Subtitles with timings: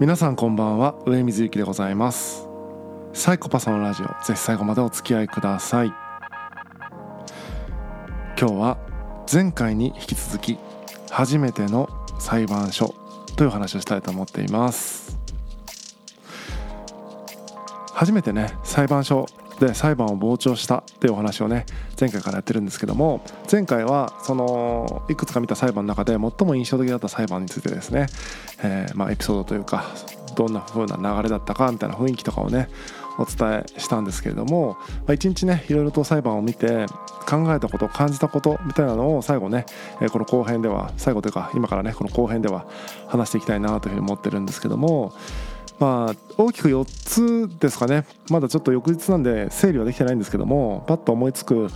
[0.00, 0.94] 皆さんこんばんは。
[1.04, 2.48] 上水幸でございます。
[3.12, 4.06] サイコパスのラジオ。
[4.24, 5.88] ぜひ最後までお付き合いください。
[8.38, 8.78] 今日は
[9.30, 10.58] 前回に引き続き
[11.10, 11.86] 初めての
[12.18, 12.94] 裁判所
[13.36, 15.18] という話をしたいと思っています。
[17.92, 19.26] 初めてね裁判所
[19.60, 21.66] で裁判を傍聴したっていうお話をね
[22.00, 28.06] 前回からやってるんですけども前回はそのいくつか見た裁判の中で最も印象的だった裁判についてですね、
[28.62, 29.84] え、まあエピソードというか
[30.34, 32.68] どんな風な流れだったかみたいな雰囲気とかをね
[33.18, 36.86] お伝えしたんですけれども、まあ、一日ねいろいろと裁判を見て
[37.28, 39.66] 考えたこと感じたことみたいなのを最後ね
[40.10, 42.66] この後編では最後というか今からねこの後編では
[43.08, 45.12] 話していきたいなというふうに思ってるんですけども
[45.80, 48.04] まあ大きく4つですかね。
[48.28, 51.68] まだちょっと翌日なんで整理はできてないんですけどもパッと思いつく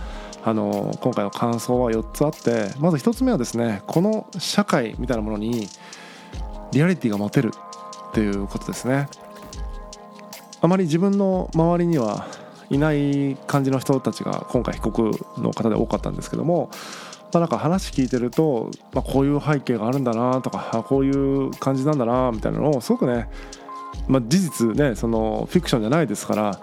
[0.43, 5.67] あの今回の感想は4つあってまず1つ目はですねこの社会みたいなものに
[6.71, 7.51] リアリティが持てる
[8.09, 9.09] っていうことですね。
[10.61, 12.27] あまり自分の周りには
[12.69, 16.69] いない感じの人たちが今回被告の方で多かったんですけども
[17.33, 23.27] まあ、なんか話聞いてると、まあ、こういう背景があるんだなとかこういう感じなんだなみたいなのをすごくね
[24.07, 26.59] まあ、事実ねそのフィクションじゃないですから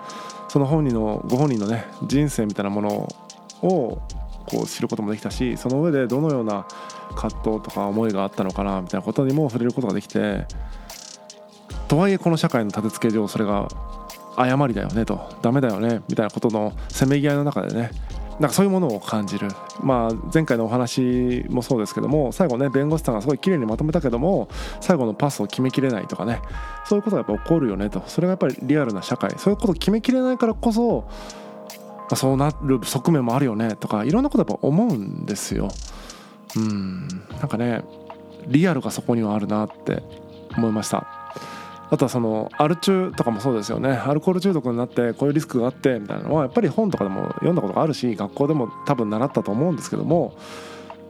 [0.49, 2.89] その本人のご本人のね人生みたいなもの
[3.63, 4.03] を
[4.47, 6.67] こう知ることもできたしその上でどのような
[7.15, 10.47] 葛藤とか思いがあったのかなみたいなことにも触れることができて
[11.89, 13.69] とはいえこの社会の立て付け上それが
[14.37, 17.91] 誤りだよねとダメだよねみたいなことのせめぎ合いの中でね
[18.41, 19.49] なんかそういうものを感じる、
[19.83, 24.49] まあ、前回のお話もそうですけども最後ね弁護士さんがすごい綺麗にまとめたけども
[24.81, 26.41] 最後のパスを決めきれないとかね。
[26.87, 28.03] そういうことがやっぱ起こるよねと。
[28.07, 29.31] それがやっぱりリアルな社会。
[29.39, 31.05] そういうことを決めきれないからこそ、
[32.11, 33.77] ま、そうなる側面もあるよね。
[33.77, 35.69] とかいろんなことやっぱ思うんですよ。
[36.57, 37.09] うん。
[37.39, 37.83] なんかね
[38.47, 40.03] リアルがそこにはあるなって
[40.57, 41.22] 思いました。
[41.93, 43.91] あとはそのアル中とかもそうですよね。
[43.91, 50.35] アルコール中毒になってこういうリスクがあってみたいなのはやっぱり本とかでも読んだことがあるし学校でも多分習ったと思うんですけども。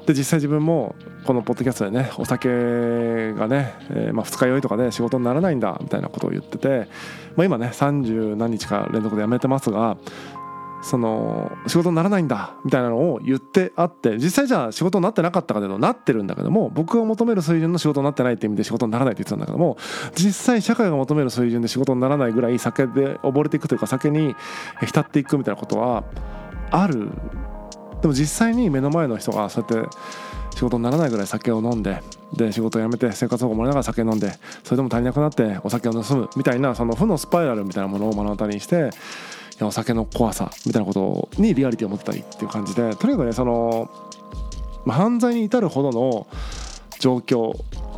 [0.07, 6.89] で実際自分もこのポッドキャストでねお酒がね、えー、まあ二日酔いとかで仕事にならないんだみたいなことを言ってて、
[7.37, 9.97] まあ、今ね30何日か連続でやめてますが
[10.83, 19.77] その仕事にならないんだみたいなのを言ってあって実際じゃあ仕事になってなかったかというとなってるんだけども僕が求める水準の仕事になってないって意味で仕事にならないって言ってたんだけども
[20.15, 24.35] 実際社会が求める水準で仕事にならないぐらい酒で溺れていくというか酒に
[24.85, 26.05] 浸っていくみたいなことは
[26.71, 27.11] ある。
[28.01, 29.97] でも実際に目の前の人がそうやって
[30.57, 34.33] 仕事にならないぐらい酒を飲んでで仕事を辞めて生活保護もらいながら酒飲んで
[34.65, 38.91] それでも足りなくなってお酒を盗むみたいなその負のスパイラルみたいなものを目の当たりにして
[39.67, 43.91] お酒の怖さみたいなことにリアリティを持ってたりっていう感じでとにかくねその、
[44.85, 46.27] ま、犯罪に至るほどの
[46.99, 47.53] 状況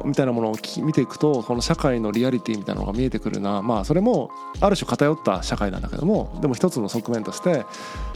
[0.05, 4.31] みたいなものを見ていくとこの社会のリアリティみたいなのが見えてくるなまあそれも
[4.61, 7.65] ある種偏った社会なんだけどもでも一つの側面として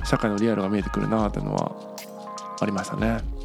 [0.04, 1.72] 社会のリアルが見えてくるなっていうのは
[2.60, 3.37] ありましたね。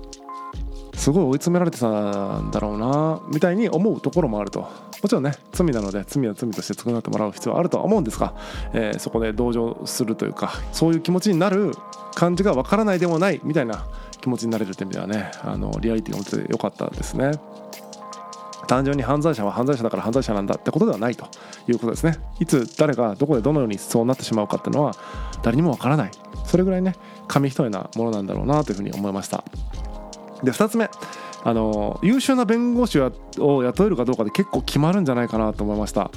[1.04, 4.62] すごい追い詰められてたんだろうなみたいに思うところもあると。
[4.62, 8.34] もちろんね罪なので罪は罪として償ってもらう必要はあるとは思うんですが、
[8.72, 11.74] えー、そこで同情するというかそういう気持ちになる
[12.16, 13.86] 感じがわからないでもないみたいな
[14.22, 17.32] 気持ちになれるって意味ではねあのリアリティが持ててよかったですね。
[18.66, 21.28] 単純に犯罪者は犯罪者だから犯罪者なんだってことではないと
[21.68, 22.16] いうことですね。
[22.40, 24.96] いつ誰がどこでどのようにそうなってしまうかっていうのは
[25.42, 26.12] 誰にもわからない。
[26.46, 26.96] それぐらいね
[27.28, 29.44] 紙一重なものなんだろうなというふうに思いました。
[30.44, 30.90] で2つ目。
[31.46, 33.12] あの優秀な弁護士を
[33.64, 36.10] 雇えるかどうかで結構決まるんじゃないかなと思いました。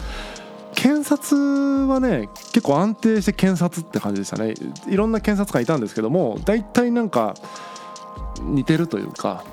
[0.75, 4.55] 検察はね結構安定して検察って感じでしたね。
[4.89, 7.35] いろんな検察官いたんですけども大体なんか
[8.41, 9.45] 似てるというか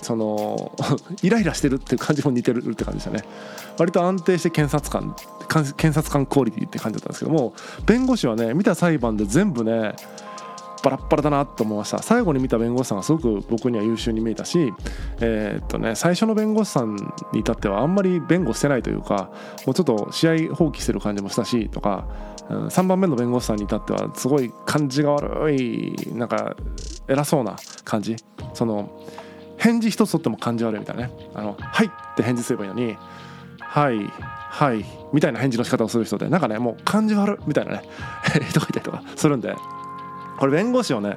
[0.00, 0.72] その
[1.22, 3.24] イライラしてるっていう感じも似てるって感じでしたね。
[3.76, 5.14] 割と安定して検察官
[5.48, 7.54] 検察官クオリティって感じだったんですけども
[7.86, 9.94] 弁護士はね見た裁判で全部ね
[10.82, 14.72] バラッバラだなと思いました最後に見た弁護士さんがすごく僕には優秀に見えたし
[15.20, 16.96] えー、っとね最初の弁護士さん
[17.32, 19.30] に至ってはあんまり弁護してないというか
[19.66, 22.06] もうちょっと試合放棄してる感じもしたしとか
[22.48, 26.56] うん3番目の弁護士さんに至ってはすごい感じが悪いなんか
[27.08, 28.16] 偉そうな感じ。
[28.54, 28.90] その
[29.58, 32.96] 返事一つとっても感じ悪いみたいなね「あのはい」って返事すればいいのに
[33.60, 34.06] 「はい」
[34.50, 37.82] はいみたいな返事の仕方をする人でなんかねもう感じ悪みたいなね
[38.48, 39.54] 人がいたりとかするんで。
[40.38, 41.16] これ弁護士をね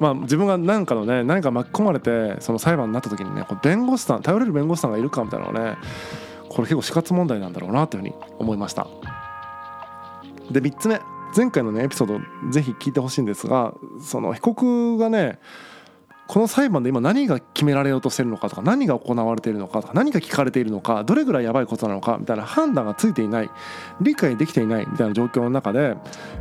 [0.00, 5.76] まあ、自分が何かのね何か巻き込まれてその裁判になった時にねこ弁護士さん頼れる弁護士さんがいるかみたいなのはね
[6.48, 8.88] これ結構死活問題なんだろうなというふうに思いました。
[10.50, 11.00] で3つ目
[11.36, 15.38] 前回のねエピソードぜひ聞いてほしいんですがその被告がね
[16.32, 23.50] この裁判で今何が決められようとしてるのかとか何が行われているのかとか何が聞かれているのかどれぐらいやばいことなのかみたいな判断がついていない
[24.00, 25.94] 理解できていないみたいな状況の中で、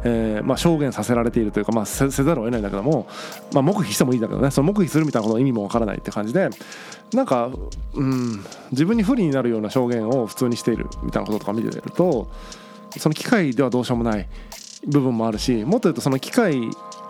[0.05, 3.05] えーまあ、証言させられているというか、まあ、せざるを得ないんだけども、
[3.51, 6.49] まあ、黙秘してもいいんだけどねその黙秘するみたいなことの意味もわからないって感じで
[7.13, 7.51] なんか、
[7.93, 12.31] うん、自分に不利になるような証言を普通にしているみたいなこととか見てると
[12.97, 14.25] その機会ではどうしようもない
[14.87, 16.61] 部分もあるしもっと言うとその機会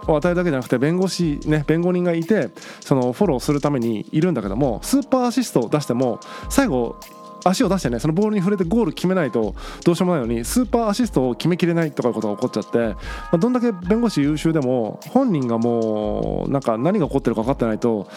[0.07, 2.49] を与えるだけじゃなくて弁護士ね弁護人がいて
[2.81, 6.19] そのフォローするためにいるんだけどもスーパーアシストを出しても
[6.49, 6.97] 最後
[7.43, 12.97] 足を出してねそのボールに触れてゴール決めないとどうしようもないのにスーパーアシストを決めきれないとかいうことが起こっちゃって、ま
[13.33, 18.07] あ、どんだけ弁護士優秀でも本人がもうなんか何が起こってるか分かってないと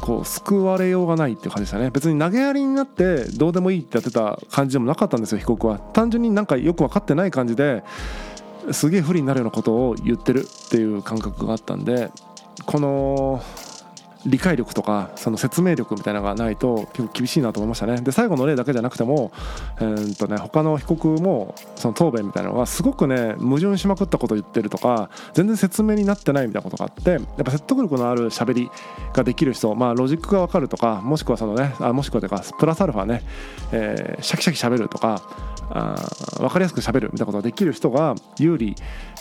[0.00, 1.90] こう救われようがないっていう感じでしたね。
[1.90, 5.78] 別に投げやりになってどうでもいいってやってた感じでもなかったんですよ被告は。
[5.78, 7.82] 単純になんかよく分かってない感じで
[8.72, 12.10] すげえ不利になるようなことを言ってるっていう感覚があったんで
[12.64, 13.42] この
[14.26, 18.00] 理解力とかその説明力みたいなのがないと結構厳しいなと思いましたね。
[18.00, 19.30] で最後の例だけじゃなくても、
[19.78, 28.70] えーとね、他の被告もその答弁みたいなのがすごくね矛盾しまくったことを言ってるとか全然説明になってないみたいなことがあってやっぱ説得力のある喋り
[29.14, 33.22] ができる人まあロジックが分かるとかもしくはそのねあもしくはというかプラスアルファね、
[33.72, 35.22] えー、シャキシャキ喋るとか
[35.70, 35.96] あ
[36.38, 38.74] 分かりやすくしゃべるみたいなことができる人が有利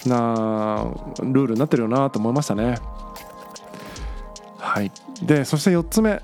[0.05, 2.79] なルールになってるよなと思いましたね。
[4.57, 6.21] はい、でそして4つ目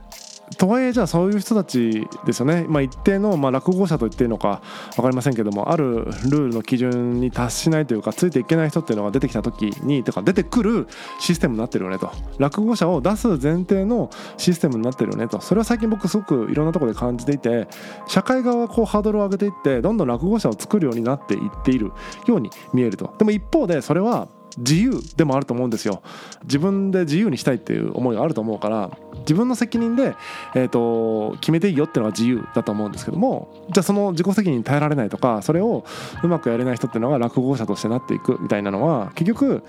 [0.58, 4.62] とはいえじゃあそういう人たちですよね、まあ、一定のまあ落語者と言っていいのか
[4.96, 10.88] 分かりませんけどもあるルールの基準に達しないというかついていけない人っていうのが出てきた時にとか出てくる
[11.20, 12.12] システムになってるよねと。
[12.38, 15.42] 落語者を出す前提のシステムになってるよねと。
[15.42, 17.68] それは最近僕すごくいろんなところで感じていて
[18.08, 21.92] 社会側がこうハードルを上げていってどんどん落語者を作るようになっていっている
[22.28, 23.14] ように見えると。
[23.18, 24.28] でも一方でそれは
[24.58, 26.02] 自由でもあると思うんですよ。
[26.44, 30.16] 自分で自由にしたいっていう思いがあると思うから自分の責任で、
[30.56, 35.86] えーと、決めていいよっていうのが自由だと思うんですけどもじゃあその自己責任に耐えられないとかそれを
[36.24, 39.64] うまくやれない人っていうのが落語者としてなっていくみたいなのは結局、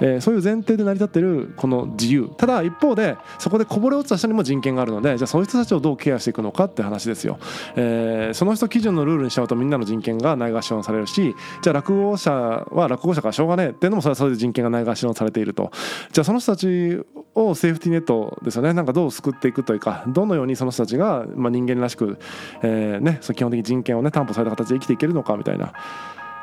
[0.00, 2.30] えー、そういう前提で成り立ってるこの自由。
[2.36, 7.38] ただ一方でそこでこぼれ落ちた人にも人権があるのでじゃあそういう人たちをどうケアしていくのかって話ですよ、
[7.76, 15.70] えー、その人基準のルールにしちゃうとみんなの人権がないがしろにされるしじゃあ落語者は落語者からしょうがねえっていうのもそれはそれで人権がないがしろされていると。
[16.12, 17.00] じゃあその人たち
[17.34, 18.72] をセーフティーネットですよね。
[18.72, 22.18] なんかどう救っていくというかどのようにその人たちが、まあ、人間らしく、
[22.62, 25.72] えーね、そ基本的に人権をね担保された形で生きていけるのかみたいな。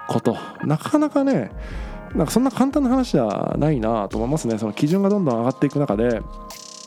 [0.07, 0.37] こと。
[0.63, 1.51] なかなかね
[2.13, 4.57] なんかそんな簡単な話じゃないなと思いますね。
[4.57, 6.21] その基準がどんどん上がっていく中で。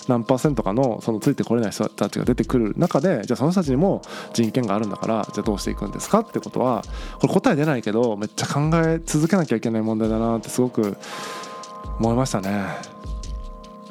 [0.08, 4.02] 何パーセントかのそのついてこれない人たちが出てくる中でじゃあその人たちにも
[4.32, 6.82] 人権があるんだからじゃあどうしていくんですかってことは
[7.20, 10.96] これ答え出ないけどめっちゃ考え続けなきゃいけない問題だなってすごく
[11.98, 12.98] 思いましたね。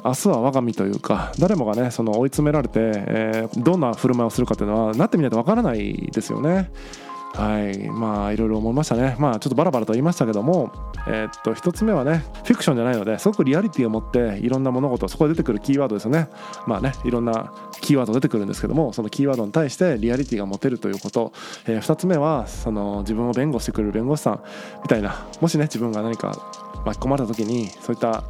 [0.04, 6.70] 明日は我が身というか誰もがねその追い詰められて、えー、どんな振る舞いをするかっていうのはなってみないとわからないですよね。
[7.38, 7.88] はい。
[7.88, 9.14] まあいろいろ思いましたね。
[9.20, 10.72] まあちょっとバラバラと言いましたけども
[11.06, 16.28] えー、っと1つ目はねフィクションじゃないのですごくリアリティを持っていろんな物事そこで出てくるキーワードですよね。
[16.66, 21.32] まあねいろんなキーワード出てくるんですけどもそのキーワードに対してリアリティが持てるということ、
[21.66, 24.42] えー、2つ目はその自分を弁護してくれる弁護士さん
[24.82, 26.36] みたいなもしね自分が何か
[26.84, 28.24] 巻き込まれた時にそういった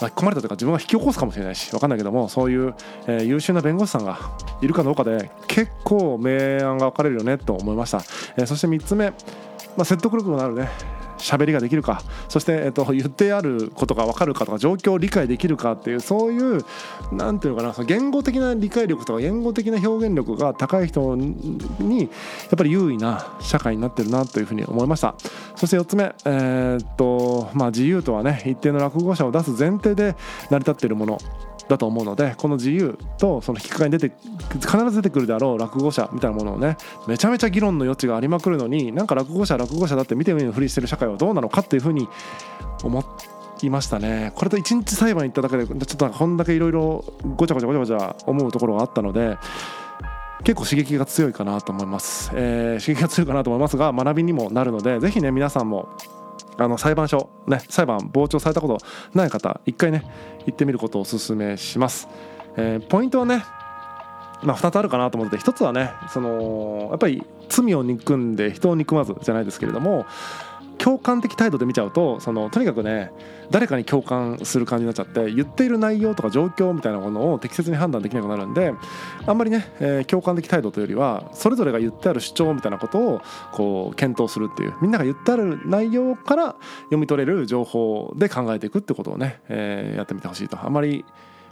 [0.00, 2.74] 巻き込まれたというか自分が引き起こすかもしれないし分かんないけどもそういう、
[3.06, 4.18] えー、優秀な弁護士さんが
[4.60, 7.98] いるかどうかで結構明暗が分かれるよねと思いました、
[8.36, 9.12] えー、そして3つ目、
[9.76, 10.68] まあ、説得力のあるね
[11.18, 16.64] 喋りができるかそして、えっと、言ってあることが分かるかとか状況を理解できるかっていうそういう
[17.12, 22.10] 何ていうのかなその言語的な理解力とか言語的な表現力が高い人にやっ
[22.56, 25.14] ぱり優位な社会になってるなというふうに思いました。
[25.56, 30.16] そして4つ目、えー、っとまあ、自由とはね一定の落語者を出す前提で
[30.50, 31.18] 成り立っているもの。
[31.68, 34.14] だと思うのでこの自由とその引っかかりに出て
[34.60, 42.08] 必ず出てくるであろう落語者みたいなものをねめちゃめちゃ議論の余地がありまくるのになんか落語者落語者だって見てみるふりしてる社会はどうなのかっていうふうに
[42.82, 43.04] 思
[43.62, 47.04] いましたねこれと一日裁判行っただけでちょっとこんだけいろいろ
[47.36, 49.38] ごちゃごちゃごちゃごちゃ思うところがあったので
[50.42, 55.88] 結構刺激が強いかなと思います、えー、刺激が強いかなと思いますが学びにもなるのでぜひね皆さんも
[56.58, 58.78] あの裁判所ね裁判傍聴されたこと
[59.14, 60.04] ない方一回ね
[60.46, 62.08] 行ってみることをおすすめします、
[62.56, 63.44] えー、ポイントはね
[64.42, 70.04] まあ、2つあるかなと思って1つはねそのやっぱり罪を憎んで人を憎まずじゃないですけれども
[70.84, 73.10] 共感的態度で見ちゃうとそのとにかくね
[73.50, 78.74] 誰かに共感する感じになっちゃって言っている内容とか状況みたいなものを適切に判断できなくなるんで
[79.26, 83.22] あんまりね、えー、共感的態度というよりはそれぞれが言ってある主張みたいなことを
[83.52, 90.62] こう検討するっていうみんなが言ってある内容から読み取れる情報で考えていくってことをね、えー、やってみてほしいと。
[90.62, 91.02] あんまり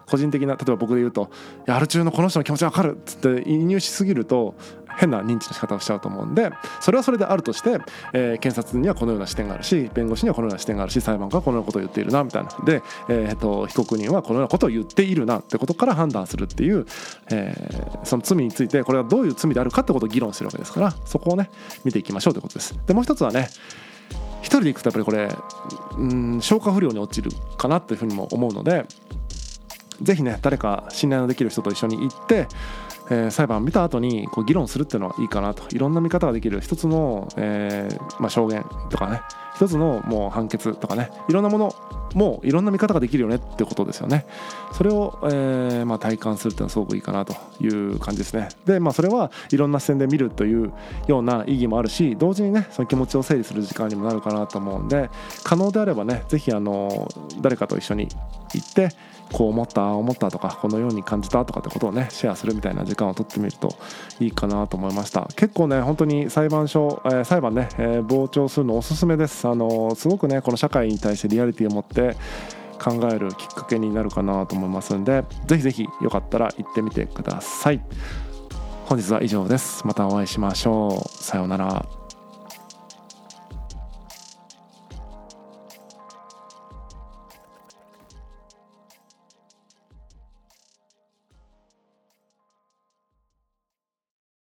[0.06, 1.30] 個人的な例えば僕で言うと
[1.66, 4.54] 「いやアル中のこの人の気持ちわかる」っつって移入しすぎると
[4.96, 7.78] 変な認知の仕方をしちゃうと思うんでそれはそれであるとして、
[8.12, 16.86] えー、検察にはこのような視点があるし弁護士にはこのような視点があるし裁判官はこのようなことを言っているなみたいなで、えー、と被告人はこのようなことを言っているなってことから判断するっていう、
[17.30, 21.50] えー、その罪についてこれはどういう罪であるかってことを議論してるわけですからそこをね
[21.84, 22.78] 見ていきましょうということです。
[22.86, 23.48] でもう一つはね
[24.40, 25.34] 一人で行くとやっぱりこれ
[25.96, 28.84] うん消化不良に陥るかなというふうにも思うので
[30.02, 32.48] ぜひね誰か信頼のできる人と一緒に行って
[33.10, 35.64] えー、裁判を見た後にこに議論するっていうのはいいかなと。
[35.74, 36.60] いろんな見方ができる。
[36.60, 39.20] 一つの、えーまあ、証言とかね。
[39.56, 41.74] 一つのもう判決とかねいろんなもの
[42.14, 44.26] もういろんな見方ができるよねってことですよね。
[44.72, 48.48] それを、えーまあ、体感するっていうのはすごくいいかなという感じですね。
[48.66, 50.72] でまあそれはいろんな視点で見るという
[51.06, 55.10] ような意義もあるし同時にねその気持ちを整理する時間にもなるかなと思うんで
[55.42, 57.08] 可能であればね是非あの
[57.40, 58.08] 誰かと一緒に
[58.54, 58.90] 行って
[59.32, 63.74] こう思った思ったとかこのように感じたとかってことをねシェアするみたいな時間をとってみると
[64.20, 65.26] いいかなと思いました。
[65.36, 69.41] 結構ね本当に裁判所、えー、裁判ね、えー、傍聴するのおすすめです。
[69.50, 72.16] あのすごくねこの社会に対してリアリティを持って
[72.82, 77.80] 考えるきっかけになるかなと思いますんで是非是非よかったら行ってみてください。
[78.86, 79.86] 本日は以上です。
[79.86, 81.08] またお会いしましょう。
[81.08, 82.01] さようなら。